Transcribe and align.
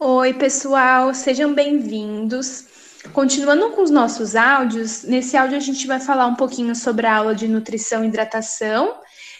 Oi, 0.00 0.32
pessoal, 0.32 1.12
sejam 1.12 1.52
bem-vindos. 1.52 2.66
Continuando 3.12 3.70
com 3.72 3.82
os 3.82 3.90
nossos 3.90 4.36
áudios, 4.36 5.02
nesse 5.02 5.36
áudio 5.36 5.56
a 5.56 5.60
gente 5.60 5.88
vai 5.88 5.98
falar 5.98 6.28
um 6.28 6.36
pouquinho 6.36 6.72
sobre 6.76 7.04
a 7.04 7.16
aula 7.16 7.34
de 7.34 7.48
nutrição 7.48 8.04
e 8.04 8.06
hidratação 8.06 8.94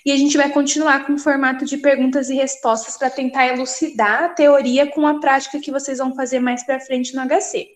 e 0.05 0.11
a 0.11 0.17
gente 0.17 0.37
vai 0.37 0.51
continuar 0.51 1.07
com 1.07 1.15
o 1.15 1.19
formato 1.19 1.65
de 1.65 1.77
perguntas 1.77 2.29
e 2.29 2.35
respostas 2.35 2.97
para 2.97 3.09
tentar 3.09 3.47
elucidar 3.47 4.25
a 4.25 4.29
teoria 4.31 4.91
com 4.91 5.07
a 5.07 5.21
prática 5.21 5.61
que 5.61 5.71
vocês 5.71 5.99
vão 5.99 6.13
fazer 6.17 6.41
mais 6.41 6.67
para 6.67 6.81
frente 6.81 7.15
no 7.15 7.23
HC. 7.23 7.69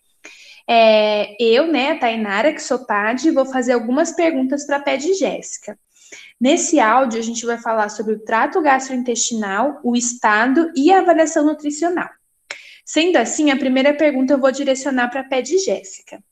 É, 0.69 1.37
eu, 1.41 1.69
né, 1.69 1.93
a 1.93 1.99
Tainara, 2.01 2.53
que 2.53 2.61
sou 2.61 2.85
PAD, 2.85 3.31
vou 3.31 3.47
fazer 3.47 3.75
algumas 3.75 4.11
perguntas 4.11 4.67
para 4.67 4.79
a 4.79 4.83
PED 4.83 5.15
Jéssica. 5.15 5.79
Nesse 6.41 6.81
áudio, 6.81 7.21
a 7.21 7.23
gente 7.23 7.47
vai 7.47 7.59
falar 7.59 7.91
sobre 7.91 8.15
o 8.15 8.25
trato 8.25 8.61
gastrointestinal, 8.61 9.79
o 9.85 9.95
estado 9.95 10.73
e 10.75 10.91
a 10.91 10.99
avaliação 10.99 11.47
nutricional. 11.47 12.09
Sendo 12.85 13.17
assim, 13.17 13.51
a 13.51 13.57
primeira 13.57 13.95
pergunta 13.95 14.35
eu 14.35 14.41
vou 14.41 14.51
direcionar 14.51 15.09
para 15.09 15.21
a 15.21 15.25
PED 15.25 15.59
Jéssica. 15.59 16.23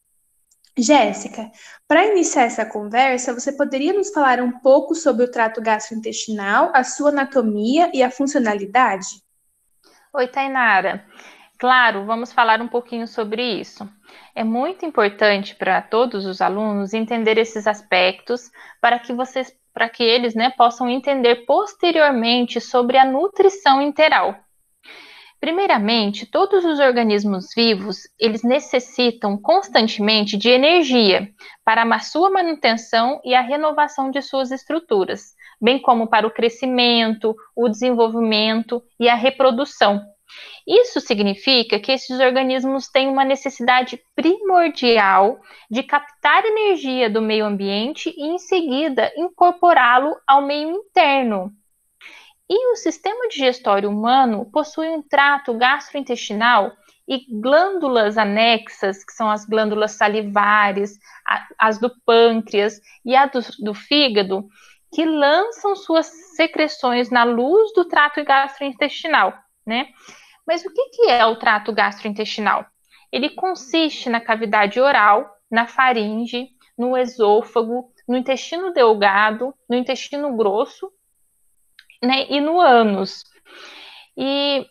Jéssica, 0.76 1.50
para 1.86 2.06
iniciar 2.06 2.44
essa 2.44 2.64
conversa, 2.64 3.34
você 3.34 3.52
poderia 3.52 3.92
nos 3.92 4.10
falar 4.10 4.40
um 4.40 4.50
pouco 4.60 4.94
sobre 4.94 5.24
o 5.24 5.30
trato 5.30 5.60
gastrointestinal, 5.60 6.70
a 6.74 6.84
sua 6.84 7.10
anatomia 7.10 7.90
e 7.92 8.02
a 8.02 8.10
funcionalidade? 8.10 9.22
Oi, 10.12 10.26
Tainara. 10.28 11.04
Claro, 11.58 12.06
vamos 12.06 12.32
falar 12.32 12.60
um 12.62 12.68
pouquinho 12.68 13.06
sobre 13.06 13.42
isso. 13.60 13.88
É 14.34 14.42
muito 14.42 14.86
importante 14.86 15.54
para 15.54 15.82
todos 15.82 16.24
os 16.24 16.40
alunos 16.40 16.94
entender 16.94 17.36
esses 17.36 17.66
aspectos 17.66 18.50
para 18.80 18.98
que 18.98 19.12
vocês, 19.12 19.54
para 19.74 19.88
que 19.88 20.02
eles, 20.02 20.34
né, 20.34 20.50
possam 20.50 20.88
entender 20.88 21.44
posteriormente 21.44 22.60
sobre 22.60 22.96
a 22.96 23.04
nutrição 23.04 23.82
interal. 23.82 24.34
Primeiramente, 25.40 26.26
todos 26.26 26.66
os 26.66 26.78
organismos 26.78 27.46
vivos, 27.56 28.02
eles 28.18 28.42
necessitam 28.42 29.38
constantemente 29.40 30.36
de 30.36 30.50
energia 30.50 31.30
para 31.64 31.82
a 31.82 31.98
sua 31.98 32.28
manutenção 32.28 33.18
e 33.24 33.34
a 33.34 33.40
renovação 33.40 34.10
de 34.10 34.20
suas 34.20 34.50
estruturas, 34.50 35.34
bem 35.58 35.80
como 35.80 36.08
para 36.08 36.26
o 36.26 36.30
crescimento, 36.30 37.34
o 37.56 37.70
desenvolvimento 37.70 38.82
e 39.00 39.08
a 39.08 39.14
reprodução. 39.14 40.02
Isso 40.66 41.00
significa 41.00 41.80
que 41.80 41.90
esses 41.90 42.20
organismos 42.20 42.88
têm 42.88 43.08
uma 43.08 43.24
necessidade 43.24 43.98
primordial 44.14 45.40
de 45.70 45.82
captar 45.82 46.44
energia 46.44 47.08
do 47.08 47.22
meio 47.22 47.46
ambiente 47.46 48.14
e, 48.14 48.26
em 48.26 48.38
seguida, 48.38 49.10
incorporá-lo 49.16 50.14
ao 50.28 50.42
meio 50.42 50.70
interno, 50.70 51.50
e 52.52 52.72
o 52.72 52.76
sistema 52.76 53.28
digestório 53.28 53.88
humano 53.88 54.44
possui 54.50 54.88
um 54.88 55.00
trato 55.00 55.54
gastrointestinal 55.54 56.72
e 57.06 57.24
glândulas 57.40 58.18
anexas, 58.18 59.04
que 59.04 59.12
são 59.12 59.30
as 59.30 59.44
glândulas 59.44 59.92
salivares, 59.92 60.98
as 61.56 61.78
do 61.78 61.88
pâncreas 62.04 62.80
e 63.04 63.14
a 63.14 63.26
do, 63.26 63.38
do 63.60 63.72
fígado, 63.72 64.48
que 64.92 65.04
lançam 65.04 65.76
suas 65.76 66.06
secreções 66.34 67.08
na 67.08 67.22
luz 67.22 67.72
do 67.72 67.84
trato 67.84 68.24
gastrointestinal, 68.24 69.32
né? 69.64 69.86
Mas 70.44 70.64
o 70.64 70.74
que, 70.74 70.88
que 70.88 71.08
é 71.08 71.24
o 71.24 71.36
trato 71.36 71.72
gastrointestinal? 71.72 72.66
Ele 73.12 73.30
consiste 73.30 74.10
na 74.10 74.20
cavidade 74.20 74.80
oral, 74.80 75.30
na 75.48 75.68
faringe, 75.68 76.48
no 76.76 76.96
esôfago, 76.96 77.92
no 78.08 78.16
intestino 78.16 78.72
delgado, 78.72 79.54
no 79.68 79.76
intestino 79.76 80.36
grosso 80.36 80.90
né, 82.02 82.26
e 82.28 82.40
no 82.40 82.60
ânus. 82.60 83.24
E 84.16 84.66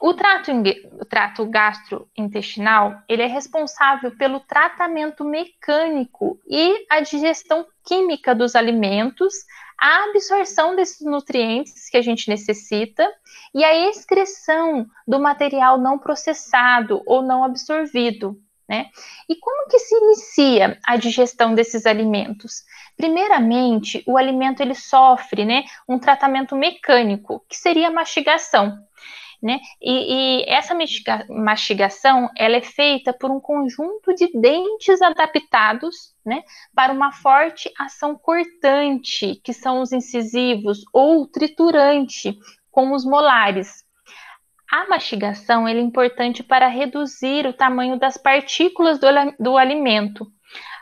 o 0.00 0.14
trato, 0.14 0.52
o 1.00 1.04
trato 1.04 1.44
gastrointestinal, 1.46 3.02
ele 3.08 3.22
é 3.22 3.26
responsável 3.26 4.16
pelo 4.16 4.40
tratamento 4.40 5.24
mecânico 5.24 6.38
e 6.48 6.86
a 6.88 7.00
digestão 7.00 7.66
química 7.84 8.34
dos 8.34 8.54
alimentos, 8.54 9.34
a 9.80 10.04
absorção 10.04 10.76
desses 10.76 11.04
nutrientes 11.04 11.88
que 11.90 11.96
a 11.96 12.02
gente 12.02 12.28
necessita 12.28 13.08
e 13.54 13.64
a 13.64 13.88
excreção 13.88 14.86
do 15.06 15.18
material 15.18 15.78
não 15.78 15.98
processado 15.98 17.02
ou 17.06 17.22
não 17.22 17.42
absorvido. 17.42 18.40
Né? 18.68 18.90
E 19.28 19.34
como 19.36 19.68
que 19.68 19.78
se 19.78 19.96
inicia 19.96 20.78
a 20.86 20.96
digestão 20.96 21.54
desses 21.54 21.86
alimentos? 21.86 22.64
Primeiramente, 22.96 24.04
o 24.06 24.18
alimento 24.18 24.60
ele 24.60 24.74
sofre 24.74 25.44
né, 25.44 25.64
um 25.88 25.98
tratamento 25.98 26.54
mecânico, 26.54 27.42
que 27.48 27.56
seria 27.56 27.88
a 27.88 27.92
mastigação. 27.92 28.76
Né? 29.40 29.60
E, 29.80 30.42
e, 30.42 30.44
essa 30.48 30.76
mastigação 31.28 32.28
ela 32.36 32.56
é 32.56 32.60
feita 32.60 33.12
por 33.12 33.30
um 33.30 33.40
conjunto 33.40 34.12
de 34.12 34.28
dentes 34.38 35.00
adaptados 35.00 36.12
né, 36.26 36.42
para 36.74 36.92
uma 36.92 37.12
forte 37.12 37.72
ação 37.78 38.16
cortante, 38.18 39.40
que 39.44 39.52
são 39.52 39.80
os 39.80 39.92
incisivos, 39.92 40.82
ou 40.92 41.24
triturante, 41.26 42.36
com 42.70 42.92
os 42.92 43.04
molares. 43.04 43.87
A 44.70 44.86
mastigação 44.86 45.66
é 45.66 45.72
importante 45.72 46.42
para 46.42 46.68
reduzir 46.68 47.46
o 47.46 47.54
tamanho 47.54 47.98
das 47.98 48.18
partículas 48.18 48.98
do, 48.98 49.06
do 49.40 49.56
alimento, 49.56 50.30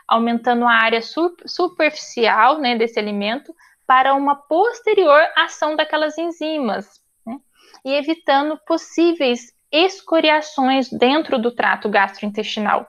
aumentando 0.05 0.65
a 0.65 0.73
área 0.73 1.01
superficial 1.45 2.59
né, 2.59 2.77
desse 2.77 2.99
alimento 2.99 3.55
para 3.87 4.13
uma 4.13 4.35
posterior 4.35 5.21
ação 5.37 5.77
daquelas 5.77 6.17
enzimas, 6.17 7.01
né, 7.25 7.37
e 7.85 7.93
evitando 7.93 8.59
possíveis 8.67 9.53
escoriações 9.71 10.89
dentro 10.89 11.39
do 11.39 11.51
trato 11.51 11.89
gastrointestinal. 11.89 12.85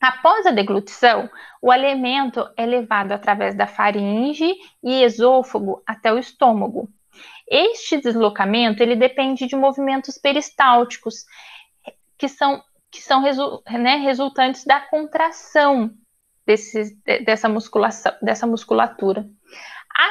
Após 0.00 0.46
a 0.46 0.50
deglutição, 0.50 1.30
o 1.60 1.70
alimento 1.70 2.44
é 2.56 2.66
levado 2.66 3.12
através 3.12 3.54
da 3.54 3.68
faringe 3.68 4.52
e 4.82 5.04
esôfago 5.04 5.80
até 5.86 6.12
o 6.12 6.18
estômago. 6.18 6.88
Este 7.54 8.00
deslocamento 8.00 8.82
ele 8.82 8.96
depende 8.96 9.46
de 9.46 9.54
movimentos 9.54 10.16
peristálticos 10.16 11.26
que 12.16 12.26
são, 12.26 12.62
que 12.90 13.02
são 13.02 13.20
resu, 13.20 13.62
né, 13.68 13.96
resultantes 13.96 14.64
da 14.64 14.80
contração 14.80 15.90
desse, 16.46 16.96
dessa 17.26 17.50
musculação, 17.50 18.10
dessa 18.22 18.46
musculatura. 18.46 19.28
A, 19.94 20.08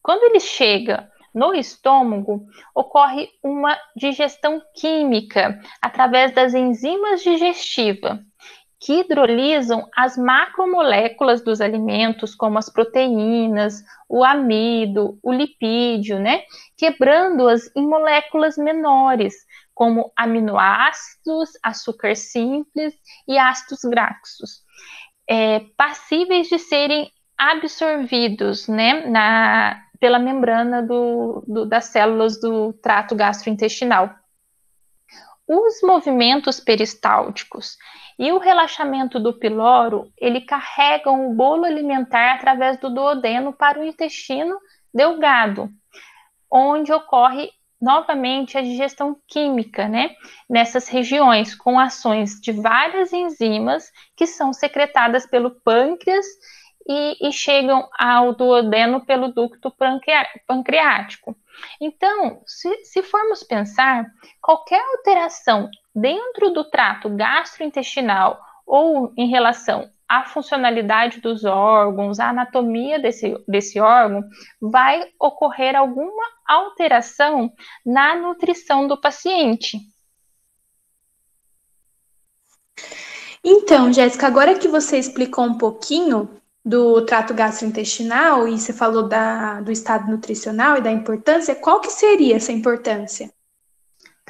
quando 0.00 0.22
ele 0.22 0.38
chega 0.38 1.10
no 1.34 1.52
estômago, 1.52 2.46
ocorre 2.72 3.28
uma 3.42 3.76
digestão 3.96 4.62
química 4.72 5.60
através 5.80 6.32
das 6.32 6.54
enzimas 6.54 7.24
digestivas 7.24 8.20
que 8.82 8.98
hidrolisam 8.98 9.88
as 9.96 10.18
macromoléculas 10.18 11.40
dos 11.40 11.60
alimentos, 11.60 12.34
como 12.34 12.58
as 12.58 12.68
proteínas, 12.68 13.84
o 14.08 14.24
amido, 14.24 15.20
o 15.22 15.32
lipídio, 15.32 16.18
né? 16.18 16.42
Quebrando-as 16.76 17.70
em 17.76 17.86
moléculas 17.86 18.56
menores, 18.58 19.34
como 19.72 20.10
aminoácidos, 20.16 21.50
açúcar 21.62 22.16
simples 22.16 22.92
e 23.28 23.38
ácidos 23.38 23.82
graxos, 23.84 24.64
é, 25.30 25.60
passíveis 25.76 26.48
de 26.48 26.58
serem 26.58 27.08
absorvidos, 27.38 28.66
né? 28.66 29.06
Na, 29.06 29.80
pela 30.00 30.18
membrana 30.18 30.82
do, 30.82 31.44
do, 31.46 31.66
das 31.66 31.84
células 31.84 32.40
do 32.40 32.72
trato 32.72 33.14
gastrointestinal. 33.14 34.10
Os 35.46 35.80
movimentos 35.84 36.58
peristálticos 36.58 37.76
e 38.22 38.30
o 38.30 38.38
relaxamento 38.38 39.18
do 39.18 39.32
piloro, 39.32 40.08
ele 40.16 40.42
carrega 40.42 41.10
o 41.10 41.34
bolo 41.34 41.64
alimentar 41.64 42.36
através 42.36 42.78
do 42.78 42.88
duodeno 42.88 43.52
para 43.52 43.80
o 43.80 43.84
intestino 43.84 44.56
delgado, 44.94 45.68
onde 46.48 46.92
ocorre 46.92 47.50
novamente 47.80 48.56
a 48.56 48.62
digestão 48.62 49.16
química, 49.26 49.88
né? 49.88 50.14
Nessas 50.48 50.86
regiões, 50.86 51.56
com 51.56 51.80
ações 51.80 52.40
de 52.40 52.52
várias 52.52 53.12
enzimas 53.12 53.90
que 54.16 54.24
são 54.24 54.52
secretadas 54.52 55.26
pelo 55.26 55.60
pâncreas 55.60 56.24
e, 56.88 57.28
e 57.28 57.32
chegam 57.32 57.88
ao 57.98 58.36
duodeno 58.36 59.04
pelo 59.04 59.32
ducto 59.32 59.74
pancreático. 60.46 61.36
Então, 61.80 62.40
se, 62.46 62.84
se 62.84 63.02
formos 63.02 63.42
pensar, 63.42 64.06
qualquer 64.40 64.80
alteração 64.80 65.68
dentro 65.94 66.50
do 66.50 66.64
trato 66.64 67.08
gastrointestinal 67.10 68.40
ou 68.66 69.12
em 69.16 69.28
relação 69.28 69.90
à 70.08 70.24
funcionalidade 70.24 71.20
dos 71.20 71.44
órgãos, 71.44 72.20
à 72.20 72.30
anatomia 72.30 72.98
desse, 72.98 73.34
desse 73.46 73.80
órgão, 73.80 74.22
vai 74.60 75.04
ocorrer 75.18 75.76
alguma 75.76 76.24
alteração 76.46 77.52
na 77.84 78.14
nutrição 78.14 78.86
do 78.86 79.00
paciente. 79.00 79.78
Então, 83.44 83.92
Jéssica, 83.92 84.26
agora 84.26 84.58
que 84.58 84.68
você 84.68 84.98
explicou 84.98 85.44
um 85.44 85.58
pouquinho 85.58 86.30
do 86.64 87.04
trato 87.04 87.34
gastrointestinal 87.34 88.46
e 88.46 88.58
você 88.58 88.72
falou 88.72 89.08
da, 89.08 89.60
do 89.60 89.72
estado 89.72 90.08
nutricional 90.08 90.76
e 90.76 90.80
da 90.80 90.92
importância, 90.92 91.56
qual 91.56 91.80
que 91.80 91.90
seria 91.90 92.36
essa 92.36 92.52
importância? 92.52 93.32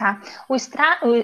Tá? 0.02 0.20
O, 0.48 0.56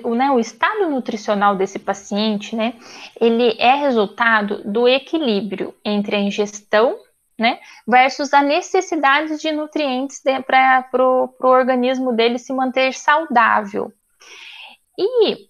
o, 0.09 0.15
né, 0.15 0.31
o 0.31 0.39
estado 0.39 0.89
nutricional 0.89 1.57
desse 1.57 1.81
paciente, 1.81 2.55
né, 2.55 2.75
ele 3.21 3.57
é 3.59 3.75
resultado 3.75 4.63
do 4.63 4.87
equilíbrio 4.87 5.75
entre 5.85 6.15
a 6.15 6.21
ingestão 6.21 6.97
né, 7.37 7.59
versus 7.87 8.33
a 8.33 8.41
necessidade 8.41 9.37
de 9.39 9.51
nutrientes 9.51 10.23
para 10.47 10.89
o 11.03 11.35
organismo 11.41 12.13
dele 12.13 12.39
se 12.39 12.53
manter 12.53 12.95
saudável. 12.95 13.93
E 14.97 15.49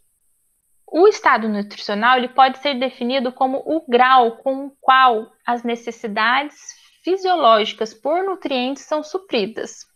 o 0.87 1.07
estado 1.07 1.49
nutricional 1.49 2.17
ele 2.17 2.29
pode 2.29 2.59
ser 2.59 2.79
definido 2.79 3.31
como 3.31 3.59
o 3.59 3.85
grau 3.87 4.37
com 4.37 4.67
o 4.67 4.73
qual 4.81 5.31
as 5.47 5.63
necessidades 5.63 6.57
fisiológicas 7.03 7.93
por 7.93 8.25
nutrientes 8.25 8.85
são 8.85 9.03
supridas. 9.03 9.87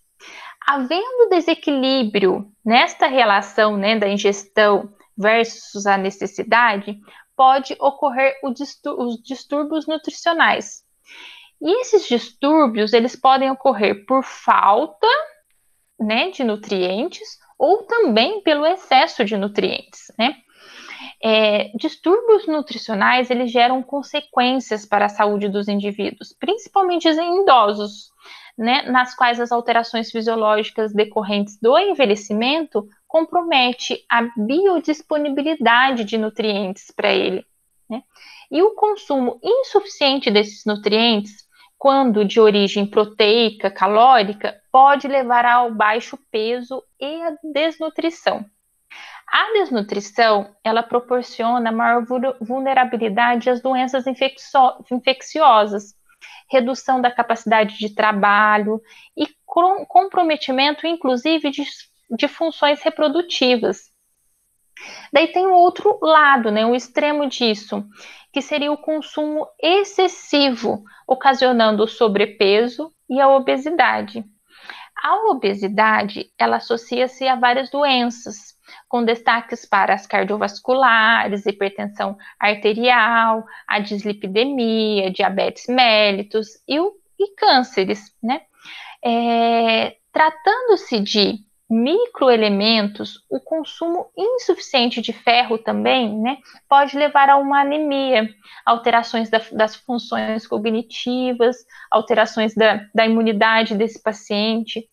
Havendo 0.67 1.29
desequilíbrio 1.31 2.50
nesta 2.64 3.06
relação 3.06 3.76
né, 3.76 3.99
da 3.99 4.09
ingestão 4.09 4.93
versus 5.17 5.87
a 5.87 5.97
necessidade, 5.97 6.99
pode 7.37 7.76
ocorrer 7.81 8.38
os 8.43 9.23
distúrbios 9.23 9.87
nutricionais. 9.87 10.82
E 11.61 11.81
esses 11.81 12.06
distúrbios, 12.06 12.93
eles 12.93 13.17
podem 13.17 13.50
ocorrer 13.50 14.05
por 14.06 14.25
falta 14.25 15.06
né, 15.99 16.31
de 16.31 16.43
nutrientes 16.43 17.38
ou 17.58 17.85
também 17.85 18.43
pelo 18.43 18.67
excesso 18.67 19.25
de 19.25 19.37
nutrientes, 19.37 20.12
né? 20.19 20.37
É, 21.25 21.70
distúrbios 21.76 22.47
nutricionais 22.49 23.31
eles 23.31 23.50
geram 23.50 23.82
consequências 23.82 24.85
para 24.85 25.06
a 25.06 25.08
saúde 25.08 25.49
dos 25.49 25.69
indivíduos, 25.69 26.35
principalmente 26.38 27.08
em 27.08 27.43
idosos, 27.43 28.11
né, 28.57 28.83
nas 28.83 29.15
quais 29.15 29.41
as 29.41 29.51
alterações 29.51 30.11
fisiológicas 30.11 30.93
decorrentes 30.93 31.59
do 31.61 31.79
envelhecimento 31.79 32.87
compromete 33.07 34.05
a 34.09 34.23
biodisponibilidade 34.37 36.05
de 36.05 36.19
nutrientes 36.19 36.91
para 36.95 37.13
ele. 37.13 37.45
Né? 37.89 38.03
E 38.51 38.63
o 38.63 38.75
consumo 38.75 39.39
insuficiente 39.43 40.31
desses 40.31 40.65
nutrientes, 40.65 41.47
quando 41.79 42.25
de 42.25 42.39
origem 42.39 42.87
proteica, 42.87 43.71
calórica, 43.71 44.61
pode 44.71 45.09
levar 45.09 45.45
ao 45.45 45.75
baixo 45.75 46.19
peso 46.31 46.83
e 47.01 47.23
à 47.23 47.35
desnutrição. 47.53 48.45
A 49.27 49.53
desnutrição, 49.55 50.55
ela 50.63 50.83
proporciona 50.83 51.73
maior 51.73 52.05
vulnerabilidade 52.41 53.49
às 53.49 53.63
doenças 53.63 54.05
infecciosas, 54.07 55.95
redução 56.53 57.01
da 57.01 57.11
capacidade 57.11 57.79
de 57.79 57.95
trabalho 57.95 58.81
e 59.17 59.27
comprometimento, 59.89 60.87
inclusive, 60.87 61.51
de, 61.51 61.65
de 62.11 62.29
funções 62.29 62.83
reprodutivas. 62.83 63.91
Daí 65.13 65.29
tem 65.29 65.47
o 65.47 65.55
outro 65.55 65.99
lado, 66.03 66.51
né, 66.51 66.67
o 66.67 66.75
extremo 66.75 67.27
disso, 67.29 67.85
que 68.33 68.43
seria 68.43 68.73
o 68.73 68.77
consumo 68.77 69.47
excessivo, 69.61 70.83
ocasionando 71.07 71.85
o 71.85 71.89
sobrepeso 71.89 72.93
e 73.09 73.21
a 73.21 73.29
obesidade. 73.29 74.25
A 75.03 75.31
obesidade, 75.31 76.31
ela 76.39 76.57
associa-se 76.57 77.27
a 77.27 77.35
várias 77.35 77.71
doenças, 77.71 78.52
com 78.89 79.05
destaques 79.05 79.65
para 79.65 79.95
as 79.95 80.07
cardiovasculares, 80.07 81.47
hipertensão 81.47 82.17
arterial, 82.39 83.45
a 83.67 83.79
dislipidemia, 83.79 85.11
diabetes 85.11 85.67
mellitus 85.69 86.49
e, 86.69 86.79
o, 86.79 86.93
e 87.19 87.35
cânceres, 87.35 88.15
né? 88.23 88.43
É, 89.05 89.97
Tratando-se 90.13 91.01
de 91.01 91.39
microelementos, 91.71 93.25
o 93.31 93.41
consumo 93.41 94.11
insuficiente 94.15 95.01
de 95.01 95.15
ferro 95.15 95.57
também, 95.57 96.21
né, 96.21 96.37
pode 96.69 96.99
levar 96.99 97.31
a 97.31 97.39
uma 97.39 97.63
anemia, 97.63 98.29
alterações 98.67 99.31
da, 99.31 99.41
das 99.53 99.75
funções 99.75 100.47
cognitivas, 100.47 101.57
alterações 101.91 102.55
da, 102.55 102.87
da 102.95 103.07
imunidade 103.07 103.75
desse 103.75 104.03
paciente, 104.03 104.87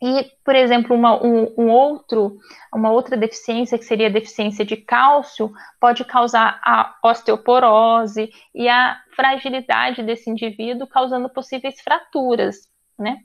e, 0.00 0.30
por 0.44 0.54
exemplo, 0.54 0.94
uma, 0.94 1.22
um, 1.24 1.54
um, 1.56 1.70
outro, 1.70 2.38
uma 2.72 2.90
outra 2.90 3.16
deficiência, 3.16 3.78
que 3.78 3.84
seria 3.84 4.08
a 4.08 4.12
deficiência 4.12 4.64
de 4.64 4.76
cálcio, 4.76 5.50
pode 5.80 6.04
causar 6.04 6.60
a 6.62 6.94
osteoporose 7.02 8.30
e 8.54 8.68
a 8.68 9.00
fragilidade 9.14 10.02
desse 10.02 10.28
indivíduo, 10.28 10.86
causando 10.86 11.30
possíveis 11.30 11.80
fraturas, 11.80 12.68
né? 12.98 13.20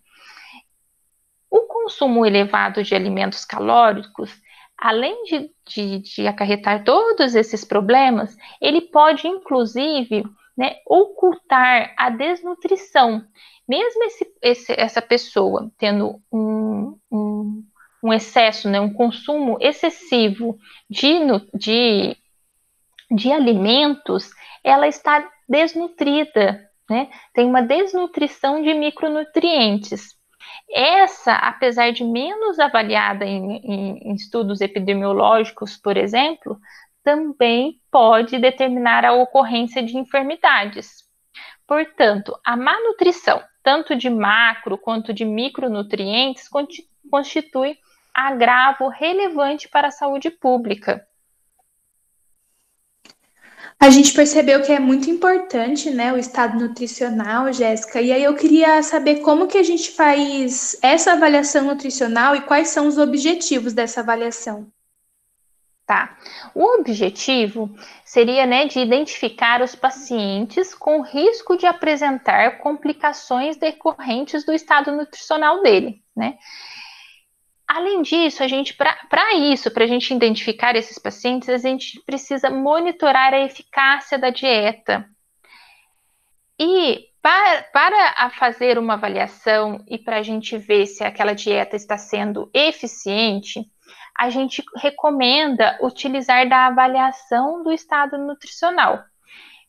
O 1.50 1.64
consumo 1.64 2.26
elevado 2.26 2.82
de 2.82 2.96
alimentos 2.96 3.44
calóricos, 3.44 4.32
além 4.78 5.24
de, 5.26 5.52
de, 5.68 6.00
de 6.00 6.28
acarretar 6.28 6.86
todos 6.86 7.36
esses 7.36 7.66
problemas, 7.66 8.38
ele 8.62 8.80
pode, 8.80 9.28
inclusive, 9.28 10.24
né, 10.58 10.78
ocultar 10.86 11.94
a 11.98 12.10
desnutrição, 12.10 13.24
mesmo 13.68 14.04
esse, 14.04 14.34
esse, 14.42 14.74
essa 14.74 15.02
pessoa 15.02 15.72
tendo 15.78 16.22
um, 16.32 16.98
um, 17.12 17.64
um, 18.04 18.14
excesso, 18.14 18.70
né, 18.70 18.80
um 18.80 18.94
consumo 18.94 19.58
excessivo 19.62 20.58
de, 20.90 21.14
de, 21.54 22.18
de 23.10 23.32
alimentos, 23.32 24.30
ela 24.64 24.88
está 24.88 25.28
desnutrida, 25.48 26.70
né? 26.90 27.10
Tem 27.34 27.46
uma 27.46 27.62
desnutrição 27.62 28.62
de 28.62 28.74
micronutrientes. 28.74 30.16
Essa, 30.70 31.34
apesar 31.34 31.92
de 31.92 32.04
menos 32.04 32.60
avaliada 32.60 33.26
em, 33.26 33.58
em, 33.58 33.98
em 34.10 34.14
estudos 34.14 34.62
epidemiológicos, 34.62 35.78
por 35.78 35.98
exemplo, 35.98 36.60
também 37.04 37.82
pode 37.92 38.38
determinar 38.40 39.06
a 39.06 39.14
ocorrência 39.14 39.84
de 39.84 39.98
enfermidades. 39.98 41.04
Portanto, 41.68 42.38
a 42.46 42.56
má 42.58 42.80
nutrição 42.82 43.42
tanto 43.64 43.96
de 43.96 44.10
macro 44.10 44.78
quanto 44.78 45.14
de 45.14 45.26
micronutrientes, 45.26 46.50
constitui 47.10 47.78
agravo 48.14 48.88
relevante 48.88 49.70
para 49.70 49.88
a 49.88 49.92
saúde 49.92 50.30
pública. 50.30 51.06
A 53.80 53.90
gente 53.90 54.14
percebeu 54.14 54.62
que 54.62 54.72
é 54.72 54.80
muito 54.80 55.10
importante, 55.10 55.90
né, 55.90 56.14
o 56.14 56.18
estado 56.18 56.60
nutricional, 56.60 57.52
Jéssica. 57.52 58.00
E 58.00 58.12
aí 58.12 58.24
eu 58.24 58.36
queria 58.36 58.84
saber 58.84 59.22
como 59.22 59.48
que 59.48 59.58
a 59.58 59.64
gente 59.64 59.92
faz 59.92 60.78
essa 60.84 61.14
avaliação 61.14 61.64
nutricional 61.64 62.36
e 62.36 62.42
quais 62.42 62.68
são 62.68 62.86
os 62.88 63.00
objetivos 63.00 63.74
dessa 63.74 64.02
avaliação. 64.02 64.72
Tá. 65.92 66.16
O 66.56 66.80
objetivo 66.80 67.70
seria 68.06 68.46
né, 68.46 68.66
de 68.66 68.80
identificar 68.80 69.62
os 69.62 69.76
pacientes 69.76 70.74
com 70.74 71.02
risco 71.02 71.58
de 71.58 71.66
apresentar 71.66 72.60
complicações 72.60 73.58
decorrentes 73.58 74.46
do 74.46 74.54
estado 74.54 74.94
nutricional 74.94 75.62
dele, 75.62 76.02
né? 76.16 76.38
Além 77.68 78.04
disso, 78.04 78.42
a 78.42 78.48
gente, 78.48 78.74
para 78.74 79.34
isso, 79.36 79.70
para 79.70 79.84
a 79.84 79.88
gente 79.88 80.14
identificar 80.14 80.78
esses 80.78 80.98
pacientes, 80.98 81.50
a 81.50 81.58
gente 81.58 82.00
precisa 82.06 82.50
monitorar 82.50 83.34
a 83.34 83.42
eficácia 83.42 84.18
da 84.18 84.30
dieta. 84.30 85.06
E 86.58 87.06
para, 87.22 87.64
para 87.64 88.30
fazer 88.30 88.78
uma 88.78 88.94
avaliação 88.94 89.84
e 89.90 89.98
para 89.98 90.20
a 90.20 90.24
gente 90.24 90.58
ver 90.58 90.86
se 90.86 91.04
aquela 91.04 91.34
dieta 91.34 91.76
está 91.76 91.98
sendo 91.98 92.50
eficiente, 92.54 93.70
a 94.18 94.30
gente 94.30 94.64
recomenda 94.78 95.78
utilizar 95.82 96.48
da 96.48 96.68
avaliação 96.68 97.64
do 97.64 97.72
estado 97.72 98.18
nutricional. 98.18 99.04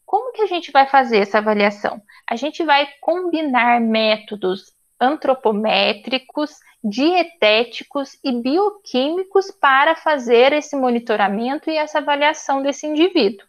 Como 0.04 0.32
que 0.32 0.42
a 0.42 0.46
gente 0.46 0.70
vai 0.70 0.86
fazer 0.86 1.18
essa 1.18 1.38
avaliação? 1.38 2.02
A 2.28 2.36
gente 2.36 2.62
vai 2.64 2.86
combinar 3.00 3.80
métodos 3.80 4.72
antropométricos, 5.00 6.58
dietéticos 6.84 8.18
e 8.22 8.32
bioquímicos 8.32 9.50
para 9.50 9.96
fazer 9.96 10.52
esse 10.52 10.76
monitoramento 10.76 11.70
e 11.70 11.76
essa 11.76 11.98
avaliação 11.98 12.62
desse 12.62 12.86
indivíduo. 12.86 13.46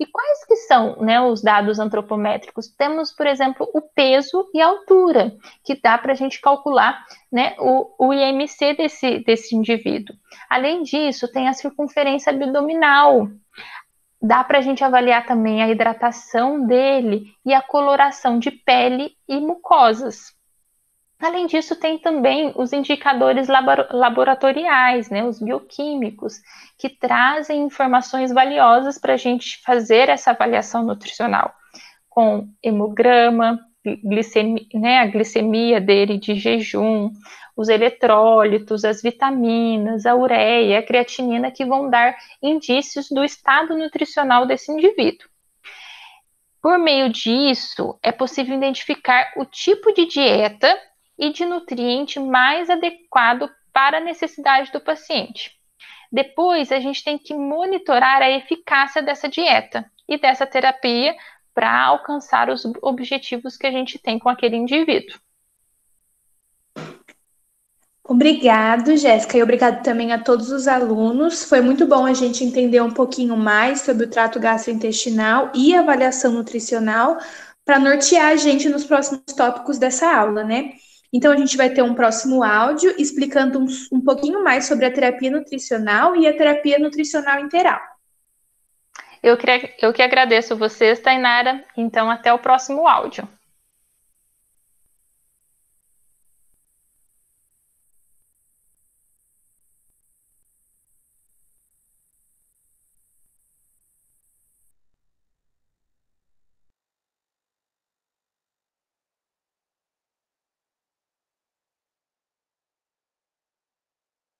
E 0.00 0.06
quais 0.06 0.44
que 0.44 0.54
são 0.56 0.96
né, 1.00 1.20
os 1.20 1.42
dados 1.42 1.80
antropométricos? 1.80 2.68
Temos, 2.68 3.12
por 3.12 3.26
exemplo, 3.26 3.68
o 3.74 3.82
peso 3.82 4.48
e 4.54 4.60
a 4.60 4.68
altura, 4.68 5.36
que 5.64 5.74
dá 5.80 5.98
para 5.98 6.12
a 6.12 6.14
gente 6.14 6.40
calcular 6.40 7.04
né, 7.30 7.56
o, 7.58 8.06
o 8.06 8.12
IMC 8.14 8.74
desse, 8.74 9.18
desse 9.24 9.56
indivíduo. 9.56 10.14
Além 10.48 10.82
disso, 10.82 11.30
tem 11.32 11.48
a 11.48 11.52
circunferência 11.52 12.32
abdominal. 12.32 13.28
Dá 14.22 14.44
para 14.44 14.58
a 14.58 14.62
gente 14.62 14.84
avaliar 14.84 15.26
também 15.26 15.62
a 15.62 15.68
hidratação 15.68 16.64
dele 16.64 17.32
e 17.44 17.52
a 17.52 17.60
coloração 17.60 18.38
de 18.38 18.52
pele 18.52 19.16
e 19.28 19.40
mucosas. 19.40 20.37
Além 21.20 21.46
disso, 21.46 21.74
tem 21.74 21.98
também 21.98 22.52
os 22.54 22.72
indicadores 22.72 23.48
laboratoriais, 23.48 25.10
né, 25.10 25.24
os 25.24 25.40
bioquímicos, 25.40 26.40
que 26.78 26.88
trazem 26.88 27.62
informações 27.62 28.32
valiosas 28.32 28.98
para 28.98 29.14
a 29.14 29.16
gente 29.16 29.60
fazer 29.64 30.08
essa 30.08 30.30
avaliação 30.30 30.84
nutricional, 30.84 31.52
com 32.08 32.48
hemograma, 32.62 33.58
glicemia, 34.04 34.64
né, 34.74 34.98
a 35.00 35.06
glicemia 35.06 35.80
dele 35.80 36.18
de 36.18 36.36
jejum, 36.36 37.10
os 37.56 37.68
eletrólitos, 37.68 38.84
as 38.84 39.02
vitaminas, 39.02 40.06
a 40.06 40.14
ureia, 40.14 40.78
a 40.78 40.82
creatinina, 40.84 41.50
que 41.50 41.64
vão 41.64 41.90
dar 41.90 42.16
indícios 42.40 43.08
do 43.10 43.24
estado 43.24 43.76
nutricional 43.76 44.46
desse 44.46 44.70
indivíduo. 44.70 45.28
Por 46.62 46.78
meio 46.78 47.08
disso, 47.08 47.98
é 48.02 48.12
possível 48.12 48.56
identificar 48.56 49.32
o 49.36 49.44
tipo 49.44 49.92
de 49.92 50.06
dieta 50.06 50.68
e 51.18 51.32
de 51.32 51.44
nutriente 51.44 52.20
mais 52.20 52.70
adequado 52.70 53.50
para 53.72 53.98
a 53.98 54.00
necessidade 54.00 54.70
do 54.72 54.80
paciente. 54.80 55.58
Depois, 56.10 56.72
a 56.72 56.80
gente 56.80 57.04
tem 57.04 57.18
que 57.18 57.34
monitorar 57.34 58.22
a 58.22 58.30
eficácia 58.30 59.02
dessa 59.02 59.28
dieta 59.28 59.90
e 60.08 60.18
dessa 60.18 60.46
terapia 60.46 61.14
para 61.54 61.84
alcançar 61.84 62.48
os 62.48 62.64
objetivos 62.80 63.56
que 63.56 63.66
a 63.66 63.72
gente 63.72 63.98
tem 63.98 64.18
com 64.18 64.28
aquele 64.28 64.56
indivíduo. 64.56 65.18
Obrigado, 68.04 68.96
Jéssica, 68.96 69.36
e 69.36 69.42
obrigado 69.42 69.82
também 69.82 70.12
a 70.12 70.18
todos 70.18 70.50
os 70.50 70.66
alunos. 70.66 71.44
Foi 71.44 71.60
muito 71.60 71.86
bom 71.86 72.06
a 72.06 72.14
gente 72.14 72.42
entender 72.42 72.80
um 72.80 72.90
pouquinho 72.90 73.36
mais 73.36 73.82
sobre 73.82 74.06
o 74.06 74.10
trato 74.10 74.40
gastrointestinal 74.40 75.52
e 75.54 75.76
avaliação 75.76 76.32
nutricional 76.32 77.18
para 77.66 77.78
nortear 77.78 78.28
a 78.28 78.36
gente 78.36 78.66
nos 78.70 78.86
próximos 78.86 79.20
tópicos 79.36 79.76
dessa 79.76 80.10
aula, 80.10 80.42
né? 80.42 80.72
Então, 81.12 81.32
a 81.32 81.36
gente 81.36 81.56
vai 81.56 81.70
ter 81.70 81.82
um 81.82 81.94
próximo 81.94 82.42
áudio 82.42 82.94
explicando 82.98 83.58
um, 83.58 83.66
um 83.92 84.00
pouquinho 84.00 84.44
mais 84.44 84.66
sobre 84.66 84.84
a 84.84 84.92
terapia 84.92 85.30
nutricional 85.30 86.14
e 86.14 86.26
a 86.26 86.36
terapia 86.36 86.78
nutricional 86.78 87.40
interal. 87.40 87.80
Eu, 89.22 89.36
eu 89.80 89.92
que 89.92 90.02
agradeço 90.02 90.56
vocês, 90.56 91.00
Tainara. 91.00 91.64
Então, 91.76 92.10
até 92.10 92.32
o 92.32 92.38
próximo 92.38 92.86
áudio. 92.86 93.26